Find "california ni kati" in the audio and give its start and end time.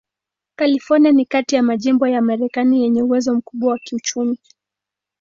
0.55-1.55